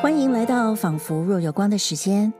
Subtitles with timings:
[0.00, 2.32] 欢迎来到仿佛若有光的时间。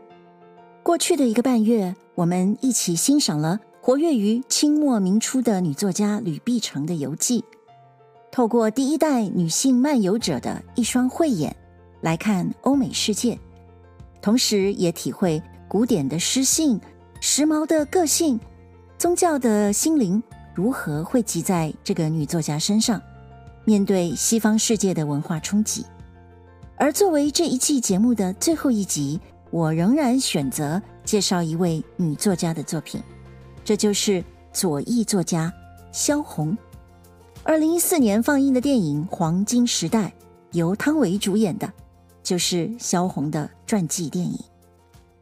[0.83, 7.45] 过去的一个半月，我们一起欣赏了活跃于清末明初的女作家吕碧城的游记，
[8.33, 11.55] 透过第一代女性漫游者的一双慧眼
[12.01, 13.39] 来看欧美世界，
[14.23, 16.81] 同时也体会古典的诗性、
[17.21, 18.41] 时髦的个性、
[18.97, 20.23] 宗教的心灵
[20.55, 22.99] 如何汇集在这个女作家身上，
[23.67, 25.85] 面对西方世界的文化冲击。
[26.81, 32.99] 而作为这一季节目的最后一集，我仍然选择介绍一位女作家的作品，
[33.63, 35.53] 这就是左翼作家
[35.93, 36.57] 萧红。
[37.43, 40.07] 二零一四年放映的电影《黄金时代》，
[40.53, 41.71] 由汤唯主演的，
[42.23, 44.39] 就是萧红的传记电影。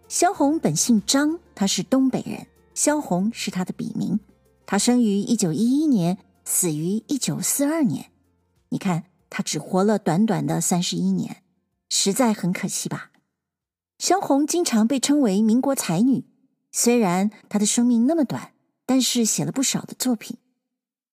[0.07, 4.21] 萧红本姓张，她是东北人，萧红是她的笔名。
[4.65, 8.13] 她生于一九一一年，死于一九四二年。
[8.69, 11.43] 你看，她只活了短短的三十一年。
[11.89, 13.11] 实在很可惜吧。
[13.99, 16.25] 萧红经常被称为民国才女，
[16.71, 18.53] 虽然她的生命那么短，
[18.87, 20.37] 但是写了不少的作品。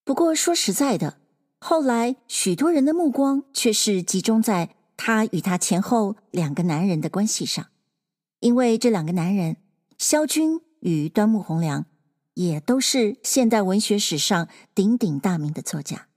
[0.04, 1.18] 不过说实在的，
[1.60, 7.68] 后来许多人的目光却是集中在她与她前后两个男人的关系上，
[8.40, 9.58] 因为这两个男人，
[9.98, 11.86] 萧军与端木蕻良，
[12.36, 16.08] 也都是现代文学史上鼎鼎大名的作家。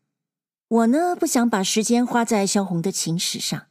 [0.68, 3.68] 我呢，不想把时间花在萧红的情史上。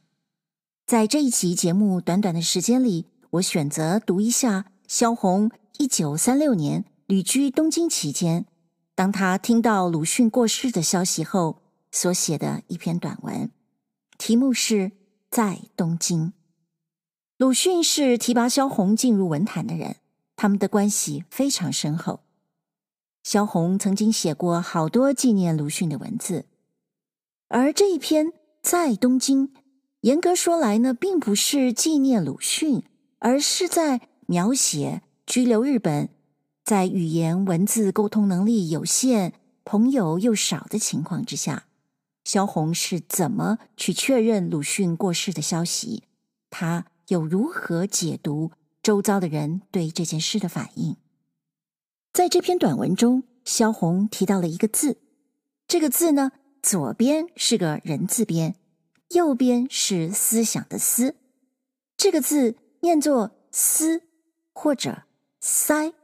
[0.88, 8.46] 在这一期节目短短的时间里，我选择读一下萧红一九三六年旅居东京期间，
[8.94, 11.60] 当他听到鲁迅过世的消息后
[11.92, 13.50] 所写的一篇短文，
[14.16, 14.74] 题目是
[15.30, 16.28] 《在东京》。
[17.36, 19.96] 鲁迅是提拔萧红进入文坛的人，
[20.36, 22.20] 他们的关系非常深厚。
[23.22, 26.46] 萧红曾经写过好多纪念鲁迅的文字，
[27.48, 28.28] 而这一篇
[28.62, 29.48] 《在东京》。
[30.02, 32.84] 严格说来呢，并不是纪念鲁迅，
[33.18, 36.08] 而是在描写居留日本，
[36.64, 39.32] 在语言文字沟通能力有限、
[39.64, 41.66] 朋友又少的情况之下，
[42.22, 46.04] 萧红是怎么去确认鲁迅过世的消息？
[46.48, 50.96] 他又如何解读周遭的人对这件事的反应？
[52.12, 54.98] 在这篇短文中，萧红提到了一个字，
[55.66, 56.30] 这个字呢，
[56.62, 58.54] 左边是个人字边。
[59.10, 61.14] 右边是思想的“思”，
[61.96, 64.02] 这个字念作“思”
[64.52, 65.04] 或者
[65.40, 65.94] “塞”，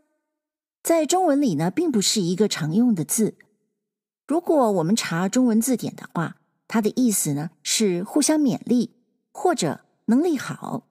[0.83, 3.35] 在中文里呢，并不是一个常用的字。
[4.27, 8.95] 如果我们查中文字典的话，它的意思呢是互相勉励
[9.33, 10.87] 或者能力好。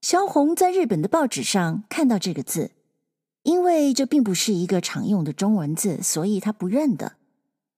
[0.00, 2.70] 萧红在日本的报纸上看到这个字，
[3.42, 7.14] 因为这并不是一个常用的中文字，所以他不认得。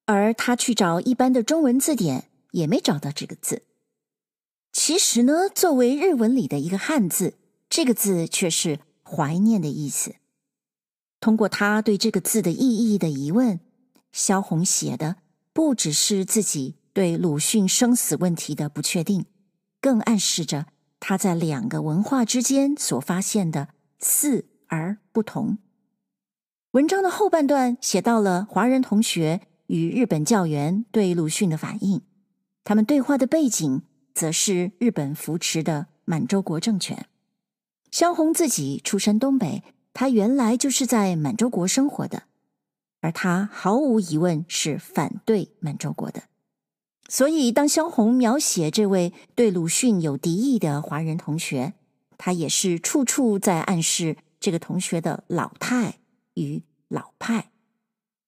[0.04, 3.62] 而他去找一般的中文字典，也没找到这个字。
[4.72, 7.34] 其实呢，作为日文里的一个汉字，
[7.68, 10.14] 这个字却是怀念的意思。
[11.20, 13.58] 通过他对这个字的意义的疑问，
[14.12, 15.16] 萧红写的
[15.52, 19.26] 不只是自己对鲁迅生死问题的不确定，
[19.80, 20.66] 更暗示着
[21.00, 23.68] 他在两个文化之间所发现的
[23.98, 25.58] 似而不同。
[26.72, 32.02] 文章的后半段写到了华人同学与日本教员对鲁迅的反应，
[32.62, 33.82] 他们对话的背景。
[34.18, 37.06] 则是日本扶持的满洲国政权。
[37.92, 39.62] 萧红自己出身东北，
[39.94, 42.24] 他原来就是在满洲国生活的，
[43.00, 46.24] 而他毫无疑问是反对满洲国的。
[47.08, 51.74] 所以，当萧红描写这位对鲁迅有敌意的华人同学，
[52.16, 56.00] 他也是处处在暗示这个同学的老态
[56.34, 57.52] 与老派。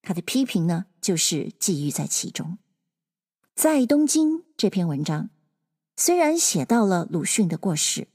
[0.02, 2.58] 他的批评呢，就是寄寓在其中。
[3.56, 5.30] 在东京这篇文章。
[6.00, 8.08] 虽然写到了鲁迅的过世，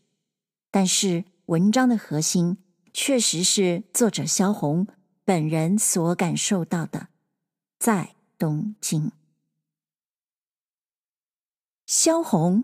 [0.71, 2.57] 但是文章的核心
[2.91, 4.87] 确实是作者萧红
[5.23, 7.09] 本人所感受到的，
[7.77, 9.11] 在东京。
[11.85, 12.63] 萧红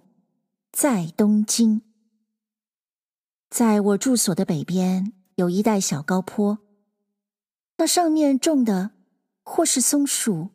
[0.71, 1.83] 在东京，
[3.51, 6.57] 在我住所的北边有一带小高坡，
[7.77, 8.89] 那上面种的
[9.43, 10.49] 或是松树，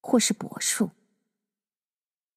[0.00, 0.92] 或是柏树，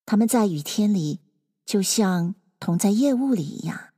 [0.06, 1.22] 他们在雨天里。
[1.66, 3.90] 就像同在夜雾里一样，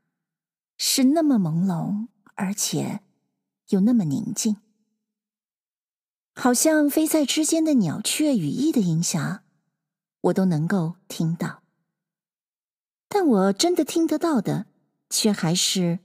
[0.77, 3.01] 是那么朦胧，而且
[3.69, 4.57] 又那么宁静，
[6.33, 9.43] 好像飞在之间的鸟雀羽翼的音响，
[10.21, 11.61] 我都能够听到。
[13.09, 14.67] 但我真的听得到的，
[15.09, 15.99] 却还是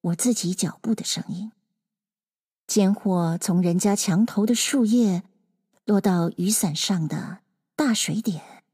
[0.00, 1.52] 我自己脚步的声音，
[2.66, 5.22] 间或从人家墙头的树叶
[5.84, 7.38] 落到雨伞上的
[7.74, 8.64] 大水点，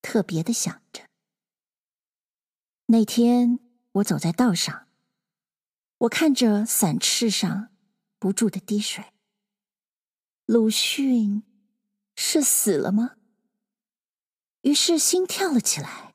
[0.00, 1.02] 特别的响着。
[2.86, 3.58] 那天
[3.92, 4.86] 我走在道上，
[5.98, 7.68] 我看着伞翅上
[8.18, 9.04] 不住的滴水。
[10.46, 11.42] 鲁迅
[12.14, 13.12] 是死了吗？
[14.62, 16.14] 于是心跳了起来，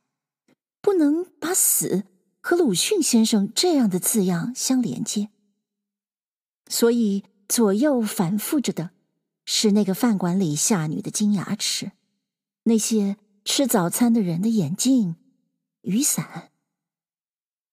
[0.81, 2.05] 不能把死
[2.41, 5.29] 和鲁迅先生这样的字样相连接，
[6.69, 8.91] 所以左右反复着的
[9.45, 11.91] 是那个饭馆里下女的金牙齿，
[12.63, 15.15] 那些吃早餐的人的眼镜、
[15.81, 16.51] 雨伞，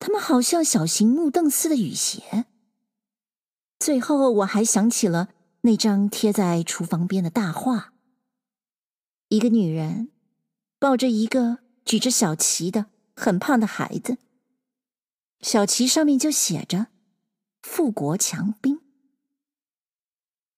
[0.04, 2.44] 他们好像小型木凳似的雨鞋。
[3.78, 5.30] 最后我还想起了
[5.62, 7.94] 那张贴在厨房边的大画，
[9.28, 10.10] 一个女人。
[10.78, 14.18] 抱着一个举着小旗的很胖的孩子，
[15.40, 16.88] 小旗上面就写着
[17.64, 18.82] “富国强兵”。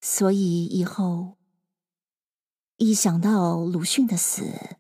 [0.03, 1.37] 所以以后
[2.79, 4.77] 一想到鲁迅的死，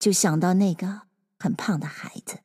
[0.00, 1.02] 就想到那个
[1.38, 2.40] 很胖的孩子。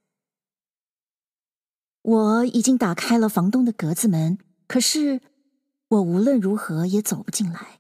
[2.05, 4.37] 我已经打开了房东的格子门，
[4.67, 5.21] 可是
[5.87, 7.79] 我无论如何也走不进来。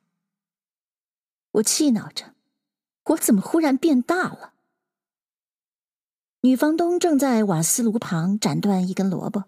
[1.51, 2.33] 我气恼着。
[3.09, 4.53] 我怎么忽然变大了？
[6.41, 9.43] 女房东正在瓦斯炉旁斩断一根萝卜，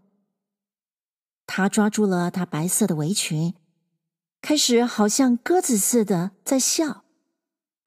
[1.48, 3.56] 她抓住了她白色的围裙，
[4.44, 7.04] 开始好像鸽子似的在笑。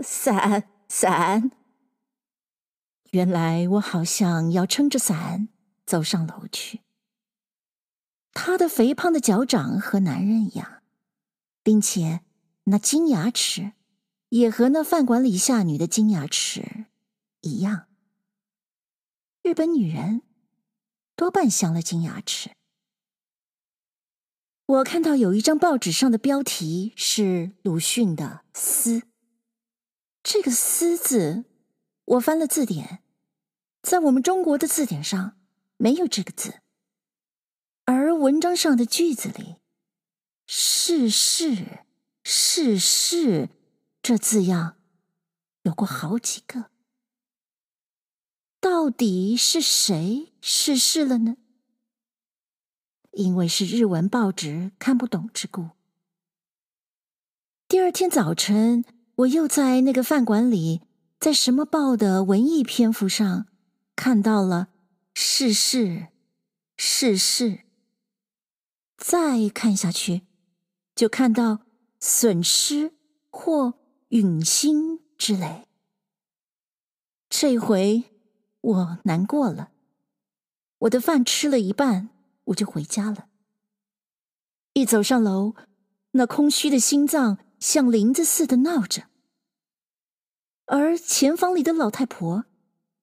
[0.02, 1.52] 伞，伞！
[3.12, 5.48] 原来我好像要撑着伞
[5.90, 6.80] 走上楼去。
[8.32, 10.82] 她的肥胖的脚掌和男人一样，
[11.64, 12.20] 并且
[12.64, 13.72] 那金牙齿。
[14.28, 16.86] 也和那饭馆里下女的金牙齿
[17.40, 17.88] 一样。
[19.42, 20.22] 日本女人
[21.16, 22.52] 多半镶了金牙齿。
[24.66, 29.02] 我看到有一张报纸上的标题是鲁迅的“斯”，
[30.22, 31.44] 这个“斯”字，
[32.04, 33.02] 我翻了字典，
[33.82, 35.39] 在我们中国的字典上
[35.82, 36.60] 没有这个字，
[37.86, 39.56] 而文章上的句子里
[40.46, 41.86] ，“逝世，
[42.22, 43.48] 逝世”。
[44.02, 44.76] 这字样
[45.62, 46.66] 有过好几个，
[48.60, 51.38] 到底是谁逝世了呢？
[53.12, 55.70] 因为是日文报纸，看不懂之故。
[57.66, 58.84] 第二天早晨，
[59.14, 60.82] 我又在那个饭馆里，
[61.18, 63.46] 在什么报的文艺篇幅上
[63.96, 64.68] 看到了
[65.52, 66.08] “世，
[66.76, 67.60] 逝世”。
[68.96, 70.22] 再看下去，
[70.94, 71.66] 就看到
[72.00, 72.94] “损失”
[73.30, 73.74] 或。
[74.10, 75.68] 陨星之类，
[77.28, 78.02] 这回
[78.60, 79.70] 我难过了。
[80.78, 82.08] 我的饭吃了一半，
[82.46, 83.28] 我就回家了。
[84.72, 85.54] 一走上楼，
[86.10, 89.04] 那空虚的心脏像铃子似的闹着，
[90.64, 92.46] 而前房里的老太婆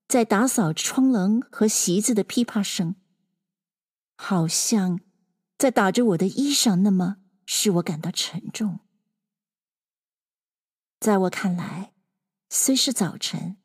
[0.08, 2.96] 在打扫窗棱和席子的噼啪声，
[4.16, 5.02] 好像
[5.58, 8.80] 在打着我的衣裳，那么使我感到沉重。
[11.02, 11.92] 在我看来，
[12.50, 13.58] 虽是早晨，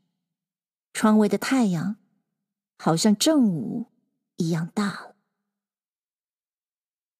[0.92, 1.96] 窗外的太阳
[2.76, 3.92] 好像正午
[4.36, 5.16] 一样大了。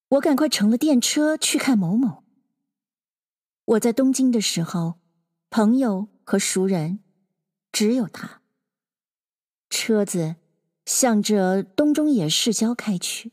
[0.08, 2.24] 我赶快乘了电车去看某某。
[3.64, 4.98] 我在东京的时候，
[5.48, 6.98] 朋友和熟人
[7.70, 8.41] 只有他。
[9.72, 10.36] 车子
[10.84, 13.32] 向着东中野市郊开去，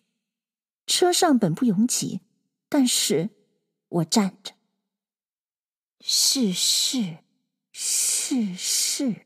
[0.87, 2.21] 车上本不拥挤，
[2.69, 3.29] 但是
[3.89, 4.53] 我站着。
[5.99, 7.17] 逝世，
[7.73, 9.25] 逝世，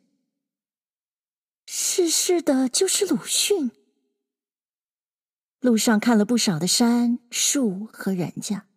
[1.67, 3.69] 逝世的就是鲁迅。
[5.59, 8.67] 路上看了不少的山树和人家，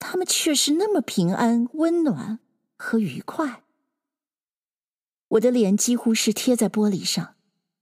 [0.00, 2.40] 他们却是那么平安、温暖
[2.76, 3.62] 和愉快。
[5.30, 7.34] 我的脸几乎是贴在玻璃上，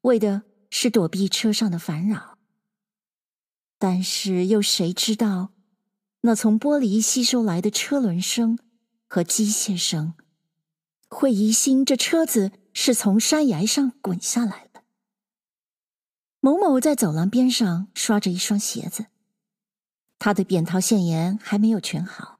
[0.02, 2.38] 为的是躲避车上的烦扰。
[3.78, 5.50] 但是又谁知道，
[6.23, 8.59] 那从玻璃吸收来的车轮声。
[9.11, 10.12] 和机械声，
[11.09, 14.83] 会疑心这车子是从山崖上滚下来的。
[16.40, 19.07] 某某在走廊边上刷着一双鞋子，
[20.19, 22.38] 他的扁桃腺炎还没有全好。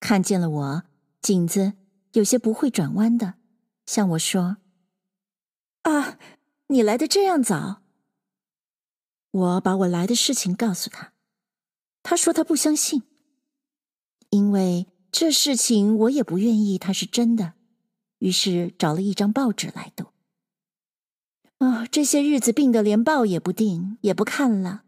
[0.00, 0.82] 看见了我，
[1.20, 1.74] 颈子
[2.14, 3.34] 有些不会转弯的，
[3.86, 4.58] 向我说
[5.82, 6.18] ：“啊，
[6.68, 7.82] 你来的这样早。”
[9.32, 11.12] 我把我来的事情告诉他，
[12.02, 13.02] 他说他不相信，
[14.30, 14.88] 因为。
[15.14, 17.52] 这事情我也不愿意，他是真的，
[18.20, 20.06] 于是找了一张报纸来读。
[21.58, 24.84] 啊、哦，这些日子病得连报也不订，也不看了。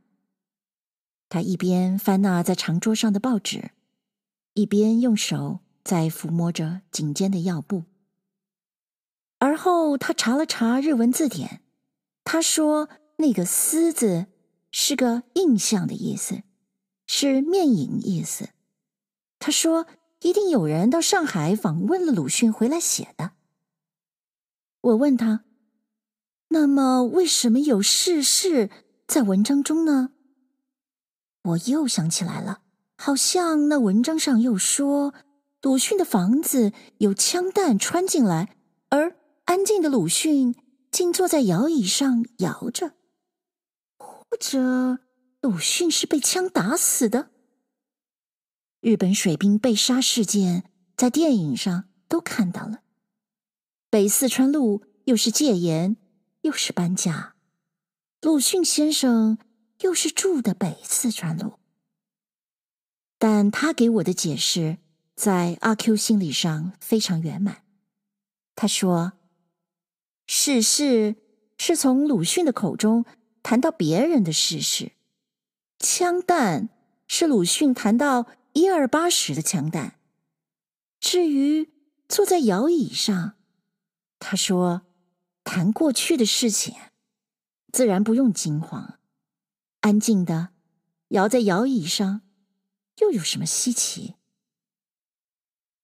[1.29, 3.73] 他一边翻那在长桌上的报纸，
[4.55, 7.85] 一边用手在抚摸着颈肩的药布。
[9.55, 11.61] 而后他查了查日文字典，
[12.25, 14.27] 他说那个“思”字
[14.73, 16.43] 是个印象的意思，
[17.07, 18.49] 是面影意思。
[19.39, 19.87] 他说
[20.23, 23.31] 一定有人到上海访问了鲁迅回来写的。
[24.81, 25.45] 我问他，
[26.49, 28.69] 那么为什么有“世事”
[29.07, 30.11] 在文章中呢？
[31.43, 32.63] 我又想起来了，
[32.97, 35.15] 好像那文章上又说。
[35.63, 38.57] 鲁迅的房子有枪弹穿进来，
[38.91, 40.55] 而安静的鲁迅
[40.91, 42.95] 竟坐在摇椅上摇着，
[43.99, 44.99] 或者
[45.41, 47.31] 鲁迅是被枪打死的。
[48.81, 52.83] 日本水兵被杀事件在电影上都看到了，
[53.91, 55.97] 北四川路又是戒严
[56.43, 57.35] 又是搬家，
[58.21, 59.39] 鲁迅先生
[59.81, 61.59] 又是住的北四川路，
[63.19, 64.79] 但他给我的解释。
[65.17, 67.63] 在阿 Q 心理上非常圆满。
[68.57, 69.13] 他说
[70.27, 71.17] ：“世事
[71.59, 73.05] 是从鲁迅的口中
[73.43, 74.93] 谈到别人的世事，
[75.79, 76.71] 枪弹
[77.07, 79.99] 是鲁迅谈到一二八时的枪弹。
[80.99, 81.71] 至于
[82.09, 83.35] 坐在摇椅上，
[84.19, 84.83] 他说
[85.45, 86.75] 谈过去的事情，
[87.71, 88.99] 自然不用惊慌，
[89.81, 90.49] 安静的
[91.09, 92.23] 摇在摇椅上，
[93.01, 94.15] 又有什么稀奇？”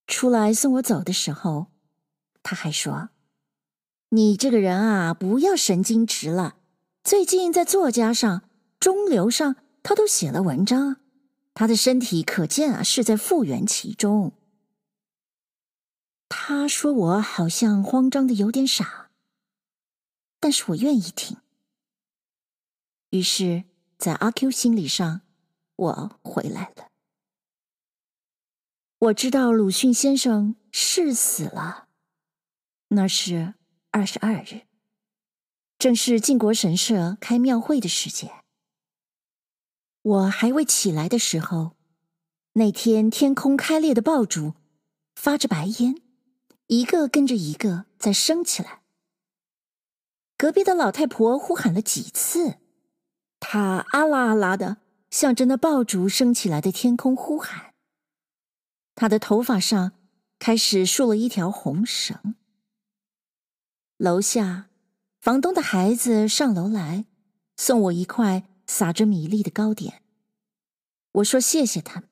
[0.08, 1.66] 出来送我走的时候，
[2.42, 3.10] 他还说
[4.12, 6.56] ：“你这个人啊，不要神经质了。
[7.04, 8.42] 最近在作家上、
[8.80, 10.96] 中流上，他都写了文章，
[11.54, 14.32] 他的身体可见啊是在复原其中。”
[16.28, 19.10] 他说我好像慌张的有点傻，
[20.40, 21.36] 但是我愿意听。
[23.10, 23.64] 于是，
[23.96, 25.20] 在阿 Q 心理上，
[25.76, 26.88] 我回来了。
[28.98, 31.88] 我知道鲁迅先生是死了，
[32.88, 33.54] 那是
[33.92, 34.62] 二十二日，
[35.76, 38.30] 正是靖国神社开庙会的时间。
[40.02, 41.72] 我还未起来的时候，
[42.52, 44.54] 那天天空开裂的爆竹
[45.16, 46.00] 发着白烟，
[46.68, 48.82] 一个跟着一个在升起来。
[50.38, 52.58] 隔壁的老太婆呼喊了几次，
[53.40, 54.76] 她啊啦啊啦的
[55.10, 57.74] 向着那爆竹升起来的天空呼喊。
[58.94, 59.92] 他的头发上
[60.38, 62.36] 开始竖了一条红绳。
[64.00, 64.70] 楼下，
[65.20, 67.04] 房东的孩子上楼来
[67.58, 70.02] 送我一块撒着米粒的糕点。
[71.12, 72.08] 我说谢谢他们，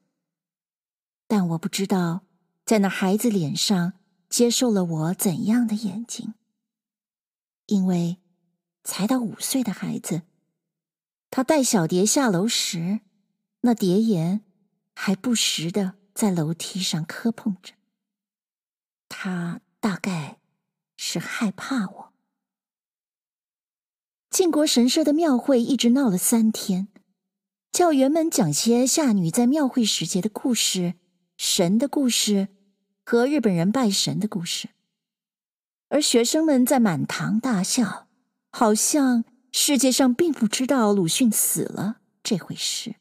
[1.27, 2.27] 但我不知道
[2.67, 3.95] 在那孩子脸上
[4.29, 6.35] 接受了我怎样的眼睛，
[7.69, 8.19] 因为
[8.85, 10.25] 才到五岁的孩子，
[11.31, 13.01] 他带小蝶下楼时，
[13.63, 14.43] 那蝶眼
[14.95, 15.95] 还不时的。
[16.13, 17.75] 在楼梯上磕碰着，
[19.09, 20.41] 他大概
[20.99, 22.13] 是害怕我。
[24.29, 26.89] 靖国神社的庙会一直闹了三天，
[27.73, 30.95] 教员们讲些下女在庙会时节的故事、
[31.39, 32.49] 神的故事
[33.07, 34.69] 和日本人拜神的故事，
[35.89, 38.09] 而学生们在满堂大笑，
[38.51, 42.97] 好像世界上并不知道鲁迅死了这回事。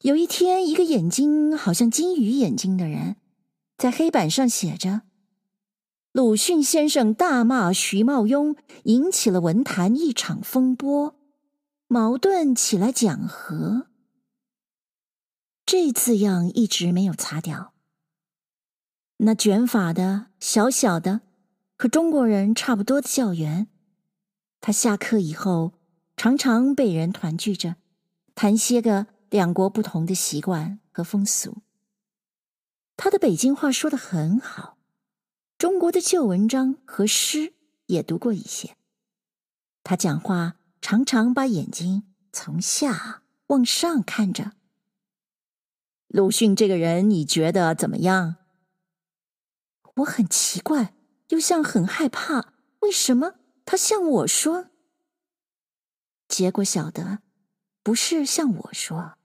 [0.00, 3.16] 有一天，一个眼睛好像金鱼眼睛的人，
[3.76, 5.02] 在黑板上写着
[6.18, 11.14] ：“鲁迅先生大骂徐茂庸，引起了文坛一场风波，
[11.86, 13.86] 矛盾起来讲和。”
[15.64, 17.72] 这字样一直没有擦掉。
[19.18, 21.20] 那卷发的小小的，
[21.76, 23.68] 和中国人差不多的教员，
[24.60, 25.74] 他下课以后
[26.16, 27.76] 常常被人团聚着，
[28.34, 29.06] 谈些个。
[29.30, 31.58] 两国不同的习惯和风俗。
[32.96, 34.77] 他的北京话说得很好，
[35.58, 37.52] 中国的旧文章和诗
[37.86, 38.76] 也读过一些。
[39.82, 44.52] 他讲话常常把眼睛从下往上看着。
[46.06, 48.36] 鲁迅这个人，你觉得怎么样？
[49.96, 50.94] 我很奇怪，
[51.30, 53.34] 又像很害怕，为什么
[53.64, 54.70] 他向我说？
[56.28, 57.18] 结果晓得，
[57.82, 59.18] 不是向我说。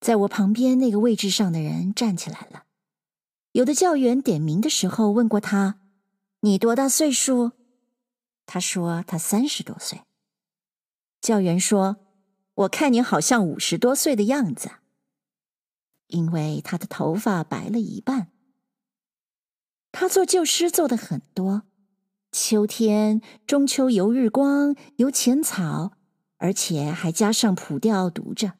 [0.00, 2.66] 在我旁边那个位置上的人站起来了。
[3.52, 5.80] 有的教员点名的时候问过他
[6.40, 7.52] ：“你多大岁数？”
[8.46, 10.02] 他说：“他三十多岁。”
[11.20, 11.96] 教员说
[12.54, 14.70] ：“我看你好像五十多岁的样子。”
[16.08, 18.32] 因为他的头发白了一半。
[19.92, 21.62] 他做旧诗做的很多，
[22.30, 25.92] 秋天、中秋游日光、游浅草，
[26.38, 28.54] 而且还加上谱调读着。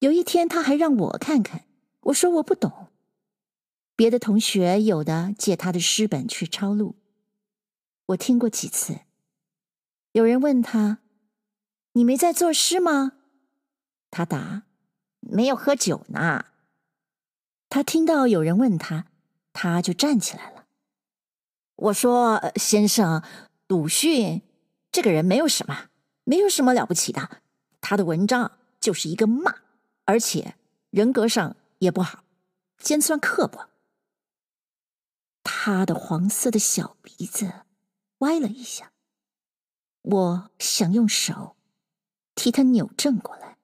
[0.00, 1.64] 有一天，他还让我看看，
[2.00, 2.85] 我说我不懂。
[3.96, 6.96] 别的同学有的借他的诗本去抄录，
[8.08, 9.00] 我听过几次，
[10.12, 10.98] 有人问他
[11.94, 13.12] ：“你没在作诗吗？”
[14.12, 14.64] 他答
[15.20, 16.44] ：“没有喝酒呢。”
[17.70, 19.06] 他听到有人问他，
[19.54, 20.66] 他就站起来了。
[21.76, 23.22] 我说：“先生，
[23.66, 24.42] 鲁迅
[24.92, 25.88] 这个人没有什么，
[26.24, 27.40] 没有什么了不起的。
[27.80, 29.54] 他的文章就是一个骂，
[30.04, 30.54] 而且
[30.90, 32.24] 人格上也不好，
[32.76, 33.70] 尖酸刻薄。”
[35.48, 37.66] 他的黄色的小鼻子
[38.18, 38.90] 歪了一下，
[40.02, 41.56] 我想用手
[42.34, 43.56] 替他扭正过来。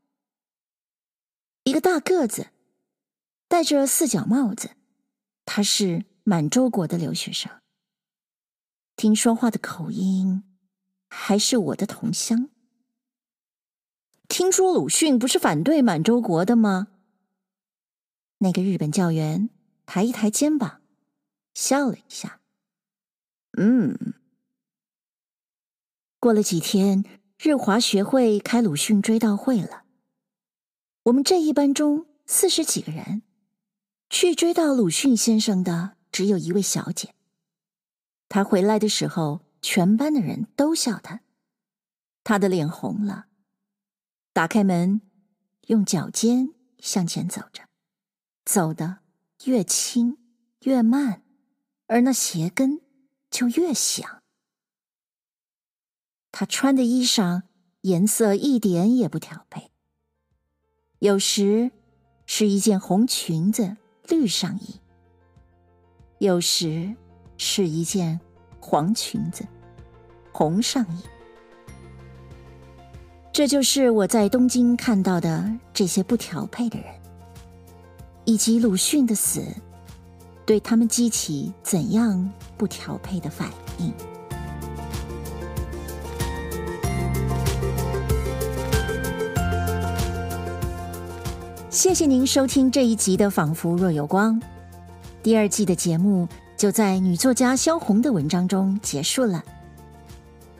[1.65, 2.51] 一个大个子，
[3.49, 4.77] 戴着四角帽子，
[5.45, 7.51] 他是满洲国的留学生，
[8.95, 10.45] 听说话的口音
[11.09, 12.49] 还是我的同乡。
[14.29, 16.87] 听说鲁迅不是反对满洲国的吗？
[18.39, 19.51] 那个日本教员
[19.85, 20.82] 抬一抬肩膀。
[21.55, 22.41] 笑了一下，
[23.59, 24.15] 嗯。
[26.19, 27.05] 过了几天，
[27.39, 29.83] 日华学会开鲁迅追悼会了。
[31.05, 33.23] 我们这一班中四十几个人，
[34.09, 37.15] 去追悼鲁迅先生的只有一位小姐。
[38.29, 41.21] 她回来的时候，全班的人都笑她，
[42.23, 43.27] 她的脸红了，
[44.33, 45.01] 打开门，
[45.67, 47.65] 用脚尖向前走着，
[48.45, 48.99] 走得
[49.45, 50.19] 越轻
[50.61, 51.25] 越慢。
[51.93, 52.81] 而那鞋跟
[53.31, 54.23] 就越响。
[56.31, 57.43] 他穿的衣裳
[57.83, 59.71] 颜色一点也不调配，
[61.01, 61.71] 有时
[62.25, 63.77] 是一件红裙子
[64.09, 64.81] 绿上衣，
[66.17, 66.97] 有时
[67.37, 68.19] 是一件
[68.59, 69.47] 黄裙子
[70.33, 71.03] 红上衣。
[73.35, 76.87] 这就是我在东京看到的这些不调配的人，
[78.25, 79.45] 以及鲁迅的死。
[80.45, 83.93] 对他们激起怎样不调配的反应？
[91.71, 94.39] 谢谢您收听这一集的《仿佛若有光》。
[95.23, 99.43] 第二季的节目就在女作家萧红的文章中结束了。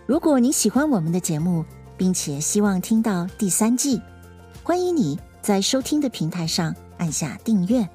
[0.07, 1.65] 如果你喜欢我们的节目，
[1.97, 4.01] 并且希望听到第三季，
[4.63, 7.87] 欢迎你在收听的平台上按下订阅。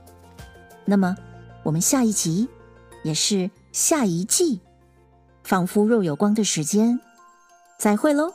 [0.86, 1.16] 那么。
[1.68, 2.48] 我们下一集，
[3.04, 4.62] 也是下一季，
[5.44, 6.98] 仿佛若有光的时间，
[7.78, 8.32] 再会喽。